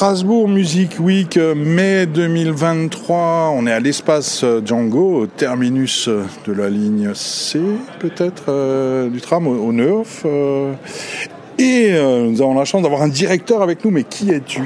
[0.00, 3.52] Strasbourg Music Week, mai 2023.
[3.54, 6.08] On est à l'espace Django, au terminus
[6.46, 7.60] de la ligne C,
[7.98, 10.24] peut-être, du tram, au, Neuf.
[11.58, 14.62] et nous avons la chance d'avoir un directeur avec nous, mais qui es-tu?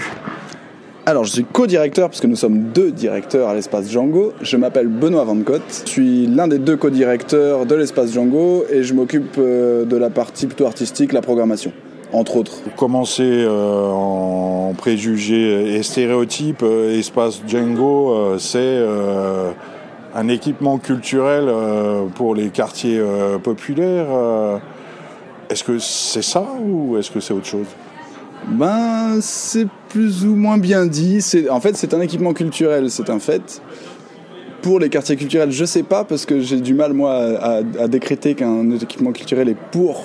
[1.05, 4.35] Alors, je suis co-directeur, puisque nous sommes deux directeurs à l'espace Django.
[4.41, 5.83] Je m'appelle Benoît Van Cotte.
[5.85, 10.11] Je suis l'un des deux co-directeurs de l'espace Django et je m'occupe euh, de la
[10.11, 11.73] partie plutôt artistique, la programmation,
[12.15, 12.59] entre autres.
[12.77, 18.83] Commencer euh, en préjugés et stéréotypes, euh, espace Django, c'est
[20.15, 21.53] un équipement culturel
[22.15, 23.03] pour les quartiers
[23.43, 24.07] populaires.
[25.51, 27.67] Est-ce que c'est ça ou est-ce que c'est autre chose?
[28.49, 31.21] Ben, c'est plus ou moins bien dit.
[31.51, 33.63] En fait, c'est un équipement culturel, c'est un fait.
[34.63, 38.35] Pour les quartiers culturels, je sais pas, parce que j'ai du mal, moi, à, décréter
[38.35, 40.05] qu'un équipement culturel est pour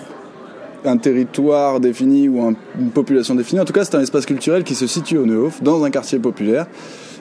[0.85, 3.61] un territoire défini ou une population définie.
[3.61, 6.19] En tout cas, c'est un espace culturel qui se situe au Neuf, dans un quartier
[6.19, 6.67] populaire,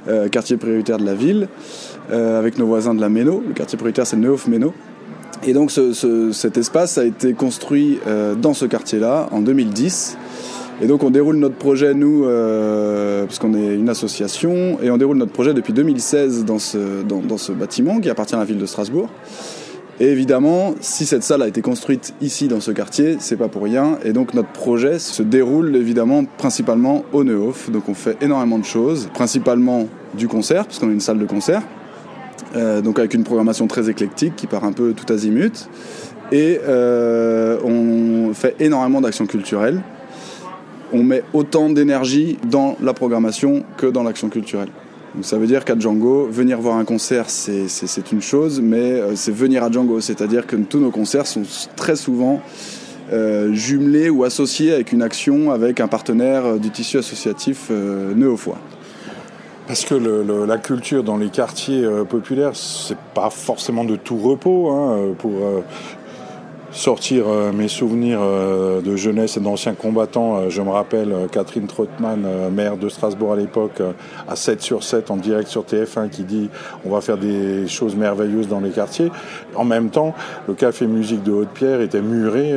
[0.08, 1.48] euh, quartier prioritaire de la ville,
[2.10, 3.42] euh, avec nos voisins de la Méno.
[3.46, 4.72] Le quartier prioritaire, c'est Neuf-Méno.
[5.46, 10.16] Et donc, cet espace a été construit euh, dans ce quartier-là en 2010
[10.80, 14.96] et donc on déroule notre projet, nous, euh, parce qu'on est une association, et on
[14.96, 18.58] déroule notre projet depuis 2016 dans ce, dans, ce bâtiment qui appartient à la ville
[18.58, 19.08] de Strasbourg.
[20.00, 23.62] Et évidemment, si cette salle a été construite ici dans ce quartier, c'est pas pour
[23.62, 23.98] rien.
[24.04, 27.70] Et donc notre projet se déroule évidemment principalement au Neuf.
[27.70, 31.26] Donc on fait énormément de choses, principalement du concert, parce qu'on a une salle de
[31.26, 31.62] concert.
[32.54, 35.68] Euh, donc avec une programmation très éclectique qui part un peu tout azimut.
[36.30, 39.82] Et euh, on fait énormément d'actions culturelles
[40.92, 44.68] on met autant d'énergie dans la programmation que dans l'action culturelle.
[45.14, 49.16] Donc ça veut dire qu'à Django, venir voir un concert, c'est une chose, mais euh,
[49.16, 50.00] c'est venir à Django.
[50.00, 51.42] C'est-à-dire que tous nos concerts sont
[51.76, 52.42] très souvent
[53.10, 58.12] euh, jumelés ou associés avec une action avec un partenaire euh, du tissu associatif euh,
[59.66, 64.70] Parce que la culture dans les quartiers populaires, c'est pas forcément de tout repos.
[64.70, 65.32] Hein, pour
[66.70, 70.36] sortir euh, mes souvenirs euh, de jeunesse et d'anciens combattants.
[70.36, 73.82] Euh, je me rappelle Catherine Trottmann, maire de Strasbourg à l'époque,
[74.28, 76.50] à 7 sur 7 en direct sur TF1 qui dit
[76.84, 79.10] on va faire des choses merveilleuses dans les quartiers.
[79.54, 80.14] En même temps,
[80.46, 82.52] le café musique de Haute-Pierre était muré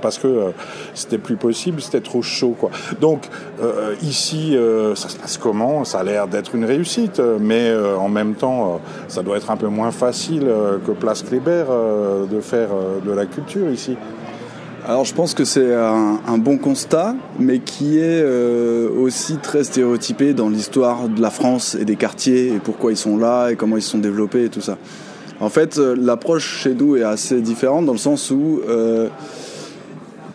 [0.00, 0.50] parce que euh,
[0.94, 2.56] c'était plus possible, c'était trop chaud.
[2.58, 2.70] Quoi.
[3.00, 3.28] Donc
[3.62, 5.84] euh, ici, euh, ça se passe comment?
[5.84, 9.68] Ça a l'air d'être une réussite, mais en même temps, ça doit être un peu
[9.68, 10.46] moins facile
[10.86, 11.64] que Place Kléber
[12.30, 12.68] de faire
[13.04, 13.96] de la culture ici.
[14.86, 20.48] Alors je pense que c'est un, bon constat, mais qui est aussi très stéréotypé dans
[20.48, 23.82] l'histoire de la France et des quartiers, et pourquoi ils sont là, et comment ils
[23.82, 24.78] se sont développés, et tout ça.
[25.40, 28.60] En fait, l'approche chez nous est assez différente dans le sens où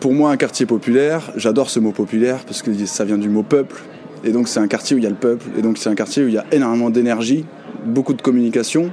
[0.06, 3.42] pour moi, un quartier populaire, j'adore ce mot populaire parce que ça vient du mot
[3.42, 3.82] peuple.
[4.22, 5.46] Et donc, c'est un quartier où il y a le peuple.
[5.58, 7.44] Et donc, c'est un quartier où il y a énormément d'énergie,
[7.84, 8.92] beaucoup de communication.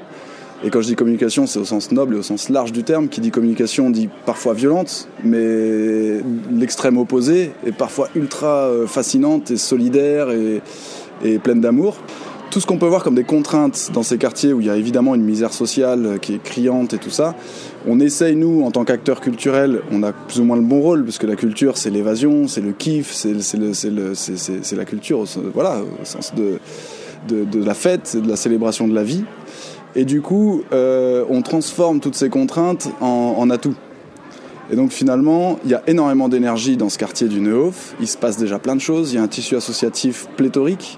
[0.64, 3.10] Et quand je dis communication, c'est au sens noble et au sens large du terme.
[3.10, 6.18] Qui dit communication dit parfois violente, mais
[6.52, 10.64] l'extrême opposé est parfois ultra euh, fascinante et solidaire et,
[11.24, 12.00] et pleine d'amour
[12.54, 14.78] tout ce qu'on peut voir comme des contraintes dans ces quartiers où il y a
[14.78, 17.34] évidemment une misère sociale qui est criante et tout ça,
[17.88, 21.04] on essaye, nous, en tant qu'acteurs culturels, on a plus ou moins le bon rôle,
[21.04, 26.34] parce que la culture, c'est l'évasion, c'est le kiff, c'est la culture, voilà, au sens
[26.36, 26.60] de,
[27.60, 29.24] la fête, de la célébration de la vie.
[29.96, 33.76] Et du coup, euh, on transforme toutes ces contraintes en, en atouts.
[34.72, 37.96] Et donc finalement, il y a énormément d'énergie dans ce quartier du Neuf.
[38.00, 39.12] Il se passe déjà plein de choses.
[39.12, 40.98] Il y a un tissu associatif pléthorique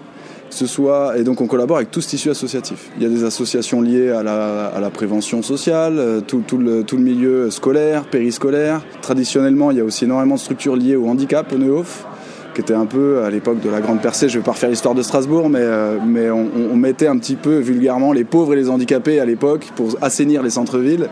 [0.49, 2.89] soit, et donc on collabore avec tout ce tissu associatif.
[2.97, 8.05] Il y a des associations liées à la, prévention sociale, euh, tout, le, milieu scolaire,
[8.05, 8.81] périscolaire.
[9.01, 12.05] Traditionnellement, il y a aussi énormément de structures liées au handicap au Neuf
[12.53, 14.69] qui était un peu à l'époque de la grande percée, je ne vais pas refaire
[14.69, 15.97] l'histoire de Strasbourg, mais, euh,
[16.33, 20.41] on, mettait un petit peu vulgairement les pauvres et les handicapés à l'époque pour assainir
[20.41, 21.09] les centres-villes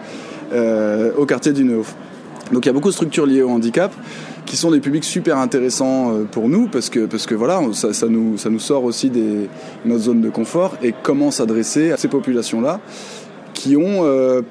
[0.53, 1.95] euh, au quartier du Neuf.
[2.53, 3.91] Donc il y a beaucoup de structures liées au handicap
[4.45, 8.07] qui sont des publics super intéressants euh, pour nous parce que, parce que voilà, ça,
[8.07, 9.47] nous, ça nous sort aussi de
[9.85, 12.79] notre zone de confort et comment s'adresser à ces populations-là
[13.53, 14.41] qui ont euh,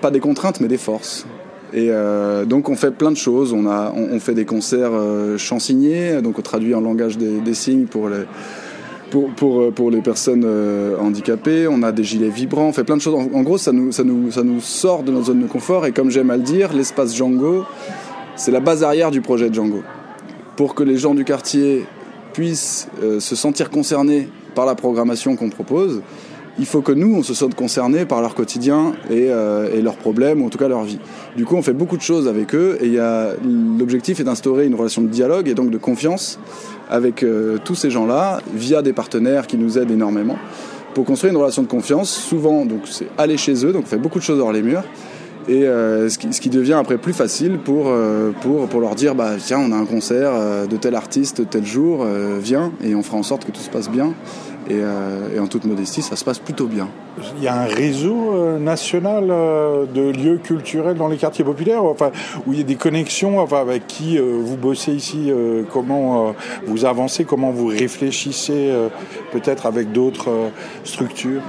[0.00, 1.26] pas des contraintes mais des forces.
[1.72, 3.52] Et euh, donc on fait plein de choses.
[3.52, 4.92] On, a, on, fait des concerts
[5.36, 8.24] chansignés, donc on traduit en langage des, signes pour les,
[9.10, 10.44] pour, pour, pour, les personnes
[11.00, 11.68] handicapées.
[11.68, 13.14] On a des gilets vibrants, on fait plein de choses.
[13.14, 15.86] En, en, gros, ça nous, ça, nous, ça nous sort de notre zone de confort.
[15.86, 17.64] Et comme j'aime à le dire, l'espace Django,
[18.36, 19.82] c'est la base arrière du projet Django.
[20.56, 21.84] Pour que les gens du quartier
[22.32, 26.02] puissent euh, se sentir concernés par la programmation qu'on propose,
[26.58, 30.42] il faut que nous, on se sente concernés par leur quotidien et, et, leurs problèmes,
[30.42, 30.98] ou en tout cas leur vie.
[31.36, 32.98] Du coup, on fait beaucoup de choses avec eux et
[33.78, 36.38] l'objectif est d'instaurer une relation de dialogue et donc de confiance
[36.90, 37.24] avec
[37.64, 40.36] tous ces gens-là via des partenaires qui nous aident énormément
[40.94, 42.10] pour construire une relation de confiance.
[42.10, 44.84] Souvent, donc c'est aller chez eux, donc on fait beaucoup de choses hors les murs.
[45.50, 49.32] Et euh, ce, qui, devient après plus facile pour, euh, pour, pour leur dire bah,
[49.36, 52.06] tiens, on a un concert euh, de tel artiste tel jour,
[52.40, 54.14] viens, et on fera en sorte que tout se passe bien.
[54.68, 54.80] Et,
[55.40, 56.88] en toute modestie, ça se passe plutôt bien.
[57.38, 62.58] Il y a un réseau national de lieux culturels dans les quartiers populaires, où il
[62.58, 65.32] y a des connexions avec qui vous bossez ici,
[65.72, 66.36] comment
[66.66, 68.70] vous avancez, comment vous réfléchissez
[69.32, 70.30] peut-être avec d'autres
[70.84, 71.42] structures?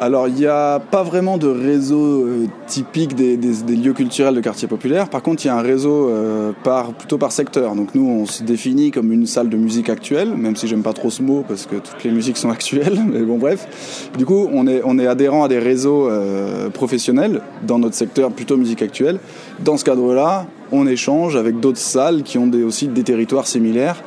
[0.00, 4.66] Alors, il n'y a pas vraiment de réseau euh, typique des, lieux culturels de quartier
[4.66, 5.10] populaire.
[5.10, 7.74] Par contre, il y a un réseau euh, par, plutôt par secteur.
[7.74, 10.94] Donc, nous, on se définit comme une salle de musique actuelle, même si j'aime pas
[10.94, 12.98] trop ce mot parce que toutes les musiques sont actuelles.
[13.12, 14.08] Mais bon, bref.
[14.16, 18.80] Du coup, on est, adhérent à des réseaux euh, professionnels dans notre secteur plutôt musique
[18.80, 19.18] actuelle.
[19.62, 24.02] Dans ce cadre-là, on échange avec d'autres salles qui ont des, aussi des territoires similaires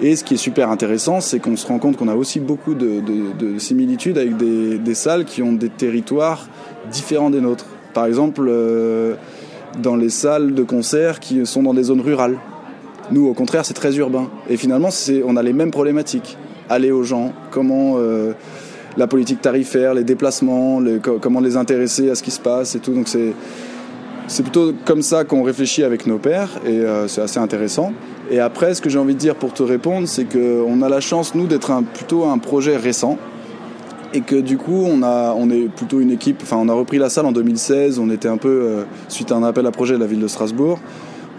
[0.00, 2.74] et ce qui est super intéressant, c'est qu'on se rend compte qu'on a aussi beaucoup
[2.74, 6.48] de, similitudes avec des, salles qui ont des territoires
[6.90, 7.66] différents des nôtres.
[7.94, 9.14] Par exemple, euh,
[9.80, 12.38] dans les salles de concert qui sont dans des zones rurales.
[13.10, 14.28] Nous, au contraire, c'est très urbain.
[14.48, 14.88] Et finalement,
[15.24, 16.36] on a les mêmes problématiques.
[16.68, 18.32] Aller aux gens, comment euh,
[18.96, 20.82] la politique tarifaire, les déplacements,
[21.20, 22.92] comment les intéresser à ce qui se passe et tout.
[22.92, 27.92] Donc c'est plutôt comme ça qu'on réfléchit avec nos pères et euh, c'est assez intéressant.
[28.30, 31.00] Et après, ce que j'ai envie de dire pour te répondre, c'est qu'on a la
[31.00, 33.18] chance, nous, d'être un, plutôt un projet récent
[34.12, 36.40] et que du coup, on, a, on est plutôt une équipe.
[36.42, 37.98] Enfin, on a repris la salle en 2016.
[37.98, 40.28] On était un peu, euh, suite à un appel à projet de la ville de
[40.28, 40.80] Strasbourg,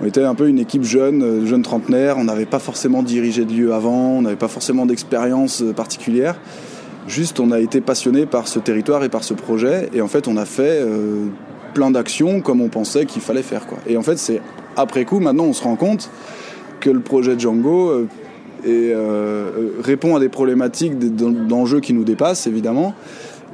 [0.02, 2.18] on était un peu une équipe jeune, euh, jeune trentenaire.
[2.18, 6.40] On n'avait pas forcément dirigé de lieu avant, on n'avait pas forcément d'expérience particulière.
[7.08, 9.90] Juste, on a été passionné par ce territoire et par ce projet.
[9.94, 10.86] Et en fait, on a fait
[11.74, 13.66] plein d'actions comme on pensait qu'il fallait faire.
[13.88, 14.42] Et en fait, c'est
[14.76, 16.10] après coup, maintenant, on se rend compte
[16.92, 18.08] le projet Django euh,
[18.66, 19.52] euh, euh,
[19.82, 22.94] répond à des problématiques d'enjeux qui nous dépassent, évidemment,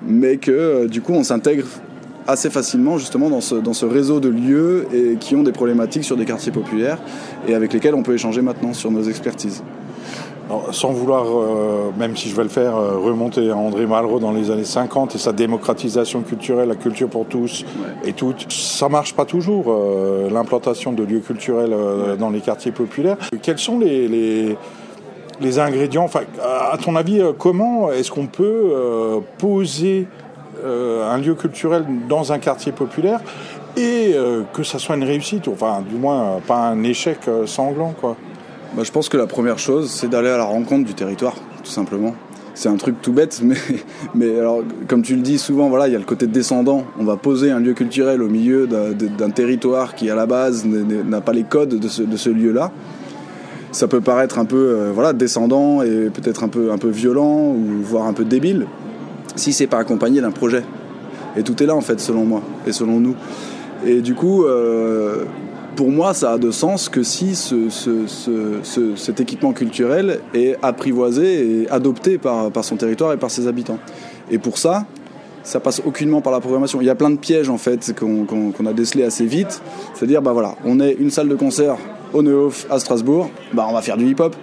[0.06, 1.65] mais que du coup, on s'intègre
[2.25, 6.06] assez facilement justement dans ce, dans ce réseau de lieux et qui ont des problématiques
[6.06, 7.00] sur des quartiers populaires
[7.50, 9.62] et avec lesquels on peut échanger maintenant sur nos expertises
[10.71, 14.31] sans vouloir, euh, même si je vais le faire, euh, remonter à André Malraux dans
[14.31, 17.65] les années 50 et sa démocratisation culturelle, la culture pour tous
[18.03, 21.75] et toutes, ça marche pas toujours, euh, l'implantation de lieux culturels
[22.19, 23.17] dans les quartiers populaires.
[23.41, 24.57] Quels sont les, les,
[25.41, 26.03] les ingrédients?
[26.03, 28.71] Enfin, À ton avis, comment est-ce qu'on peut
[29.37, 30.07] poser
[30.63, 33.19] un lieu culturel dans un quartier populaire
[33.77, 34.15] et
[34.53, 38.15] que ça soit une réussite, enfin du moins pas un échec sanglant quoi?
[38.75, 41.71] Bah, je pense que la première chose, c'est d'aller à la rencontre du territoire, tout
[41.71, 42.15] simplement.
[42.55, 43.55] C'est un truc tout bête, mais,
[44.15, 46.85] mais alors, comme tu le dis souvent, voilà, il y a le côté descendant.
[46.99, 51.21] On va poser un lieu culturel au milieu d'un territoire qui, à la base, n'a
[51.21, 52.71] pas les codes de ce, de ce lieu-là.
[53.71, 57.47] Ça peut paraître un peu euh, voilà, descendant et peut-être un peu, un peu violent
[57.47, 58.67] ou voire un peu débile
[59.35, 60.63] si c'est pas accompagné d'un projet.
[61.35, 63.15] Et tout est là, en fait, selon moi et selon nous.
[63.85, 65.25] Et du coup, euh,
[65.75, 67.35] pour moi, ça a de sens que si
[68.95, 73.79] cet équipement culturel est apprivoisé et adopté par, son territoire et par ses habitants.
[74.31, 74.85] Et pour ça,
[75.43, 76.79] ça passe aucunement par la programmation.
[76.81, 79.61] Il y a plein de pièges en fait qu'on a décelés assez vite.
[79.93, 81.77] C'est-à-dire, bah voilà, on est une salle de concert
[82.13, 84.36] au Neuhof à Strasbourg, bah on va faire du hip-hop.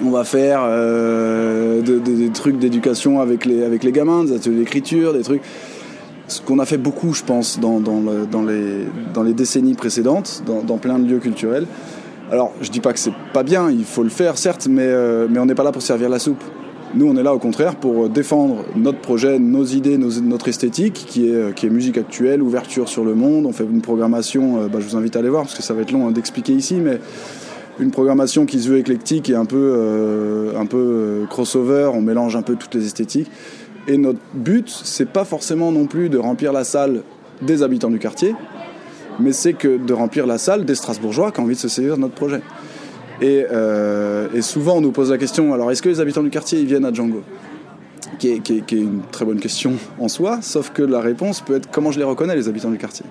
[0.00, 5.12] On va faire euh, des trucs d'éducation avec les, avec les gamins, des ateliers d'écriture,
[5.12, 5.42] des trucs
[6.28, 8.00] ce qu'on a fait beaucoup, je pense, dans, dans,
[8.42, 11.66] les, dans les, décennies précédentes, dans, plein de lieux culturels.
[12.30, 15.26] Alors, je dis pas que c'est pas bien, il faut le faire, certes, mais, euh,
[15.30, 16.42] mais on n'est pas là pour servir la soupe.
[16.94, 21.28] Nous, on est là au contraire pour défendre notre projet, nos idées, notre esthétique, qui
[21.28, 23.46] est, qui est musique actuelle, ouverture sur le monde.
[23.46, 25.74] On fait une programmation, euh, bah, je vous invite à aller voir parce que ça
[25.74, 26.98] va être long hein, d'expliquer ici, mais
[27.78, 31.90] une programmation qui se veut éclectique et un peu, euh, un peu crossover.
[31.94, 33.30] On mélange un peu toutes les esthétiques.
[33.88, 37.02] Et notre but, c'est pas forcément non plus de remplir la salle
[37.40, 38.34] des habitants du quartier,
[39.18, 41.96] mais c'est que de remplir la salle des Strasbourgeois qui ont envie de se saisir
[41.96, 42.42] de notre projet.
[43.22, 46.62] Et, euh, souvent, on nous pose la question alors, est-ce que les habitants du quartier
[46.64, 47.22] viennent à Django?
[48.18, 51.90] Qui est, une très bonne question en soi, sauf que la réponse peut être comment
[51.90, 53.06] je les reconnais, les habitants du quartier?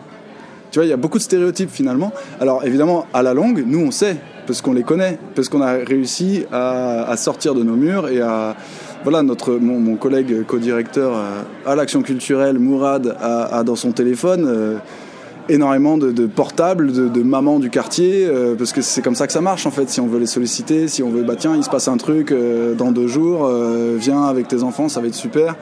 [0.70, 2.12] Tu vois, il y a beaucoup de stéréotypes finalement.
[2.40, 5.74] Alors évidemment, à la longue, nous on sait, parce qu'on les connaît, parce qu'on a
[5.74, 8.56] réussi à, sortir de nos murs et à,
[9.04, 14.78] voilà, notre, mon, collègue co-directeur euh, à l'action culturelle, Mourad, a, dans son téléphone euh,
[15.50, 19.42] énormément de, portables de, mamans du quartier, euh, parce que c'est comme ça que ça
[19.42, 19.90] marche en fait.
[19.90, 22.34] Si on veut les solliciter, si on veut, bah tiens, il se passe un truc
[22.78, 23.50] dans deux jours,
[23.98, 25.56] viens avec tes enfants, ça va être super.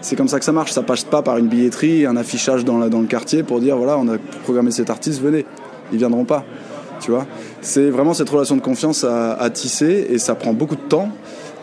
[0.00, 0.72] c'est comme ça que ça marche.
[0.72, 4.08] Ça passe pas par une billetterie, un affichage dans, le quartier pour dire voilà, on
[4.08, 5.44] a programmé cet artiste, venez.
[5.92, 6.44] Ils viendront pas.
[7.00, 7.26] Tu vois
[7.60, 11.10] C'est vraiment cette relation de confiance à, tisser et ça prend beaucoup de temps.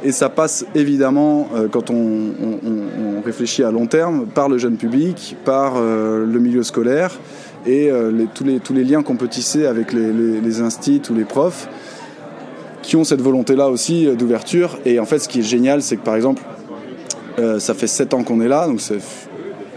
[0.04, 5.38] Et ça passe évidemment, euh, quand on, réfléchit à long terme, par le jeune public,
[5.46, 7.18] par euh, le milieu scolaire
[7.66, 11.10] et euh, tous, les, tous les liens qu'on peut tisser avec les, les, les instituts
[11.10, 11.70] ou les profs
[12.82, 14.78] qui ont cette volonté-là aussi d'ouverture.
[14.86, 16.42] Et en fait, ce qui est génial, c'est que par exemple,
[17.60, 19.00] ça fait 7 ans qu'on est là, donc c'est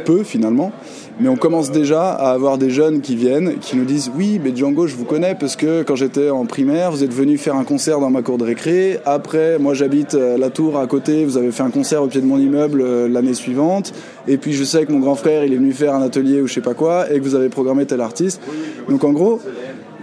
[0.04, 0.72] peu finalement.
[1.18, 4.54] Mais on commence déjà à avoir des jeunes qui viennent, qui nous disent oui, mais
[4.54, 7.64] Django, je vous connais parce que quand j'étais en primaire, vous êtes venu faire un
[7.64, 8.98] concert dans ma cour de récré.
[9.06, 12.20] Après, moi j'habite euh, la tour à côté, vous avez fait un concert au pied
[12.20, 13.94] de mon immeuble euh, l'année suivante.
[14.28, 16.48] Et puis je sais que mon grand frère, il est venu faire un atelier ou
[16.48, 18.42] je sais pas quoi, et que vous avez programmé tel artiste.
[18.90, 19.40] Donc en gros,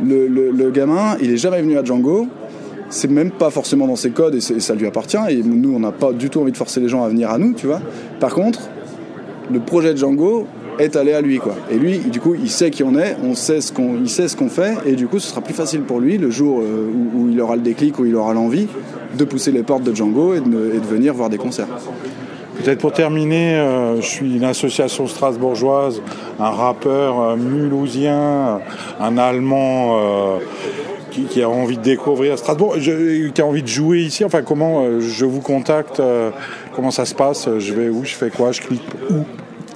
[0.03, 2.27] le, gamin, il est jamais venu à Django
[2.89, 5.17] c'est même pas forcément dans ses codes et, ça lui appartient.
[5.29, 7.39] Et nous, on n'a pas du tout envie de forcer les gens à venir à
[7.39, 7.81] nous, tu vois.
[8.19, 8.59] Par contre,
[9.51, 10.45] le projet Django,
[10.79, 11.55] est allé à lui quoi.
[11.71, 14.27] Et lui, du coup, il sait qui on est, on sait ce qu'on, il sait
[14.27, 16.89] ce qu'on fait, et du coup, ce sera plus facile pour lui le jour euh,
[17.15, 18.67] où, il aura le déclic, où il aura l'envie
[19.17, 21.67] de pousser les portes de Django et de, venir voir des concerts.
[22.57, 26.01] Peut-être pour terminer, euh, je suis une association strasbourgeoise,
[26.39, 28.59] un rappeur euh, mulhousien,
[28.99, 30.39] un Allemand
[31.11, 34.25] qui, a envie de découvrir Strasbourg, qui a envie de jouer ici.
[34.25, 36.01] Enfin, comment je vous contacte
[36.75, 39.23] Comment ça se passe Je vais où Je fais quoi Je clique où?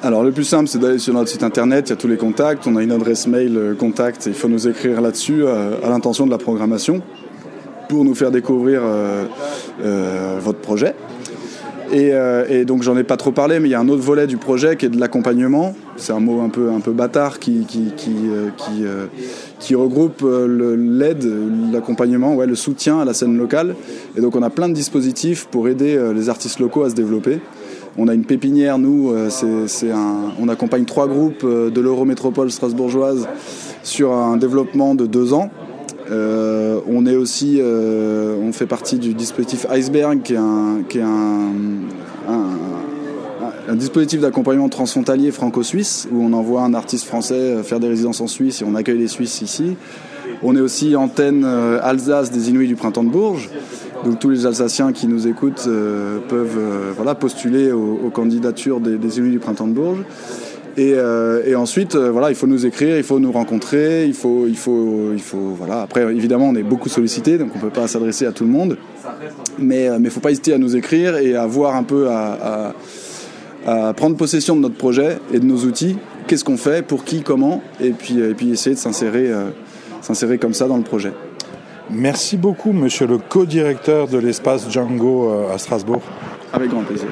[0.03, 2.17] Alors le plus simple c'est d'aller sur notre site internet, il y a tous les
[2.17, 5.89] contacts, on a une adresse mail euh, contact, il faut nous écrire là-dessus euh, à
[5.89, 7.01] l'intention de la programmation
[7.89, 9.25] pour nous faire découvrir euh,
[10.39, 10.93] votre projet.
[11.93, 14.35] Et, donc j'en ai pas trop parlé, mais il y a un autre volet du
[14.35, 15.73] projet qui est de l'accompagnement.
[15.95, 17.93] C'est un mot un peu, un peu bâtard qui, qui,
[19.57, 21.25] qui, regroupe l'aide,
[21.71, 23.73] l'accompagnement, ouais, le soutien à la scène locale.
[24.17, 27.39] Et donc on a plein de dispositifs pour aider les artistes locaux à se développer.
[27.99, 29.29] On a une pépinière, nous, euh,
[30.39, 33.27] on accompagne trois groupes euh, de l'Eurométropole strasbourgeoise
[33.81, 35.49] sur un développement de deux ans.
[36.11, 41.03] Euh, on est aussi, on fait partie du dispositif Iceberg, qui est un, qui est
[41.03, 41.51] un,
[43.67, 48.27] un, dispositif d'accompagnement transfrontalier franco-suisse, où on envoie un artiste français faire des résidences en
[48.27, 49.75] Suisse et on accueille les Suisses ici.
[50.43, 53.49] On est aussi antenne Alsace des Inuits du Printemps de Bourges.
[54.05, 59.19] Donc tous les Alsaciens qui nous écoutent euh, peuvent euh, voilà, postuler aux, candidatures des,
[59.19, 60.03] élus du printemps de Bourges.
[60.77, 64.55] Et, euh, ensuite, voilà, il faut nous écrire, il faut nous rencontrer, il faut, il
[64.55, 65.81] faut, il faut, voilà.
[65.81, 68.77] Après, évidemment, on est beaucoup sollicité, donc on peut pas s'adresser à tout le monde.
[69.57, 72.73] Mais ne faut pas hésiter à nous écrire et à voir un peu, à,
[73.95, 75.97] prendre possession de notre projet et de nos outils.
[76.27, 79.31] Qu'est-ce qu'on fait, pour qui, comment, et puis, et puis essayer de s'insérer,
[80.01, 81.11] s'insérer comme ça dans le projet.
[81.89, 86.01] Merci beaucoup, monsieur le co-directeur de l'espace Django euh, à Strasbourg.
[86.51, 87.07] Avec grand plaisir.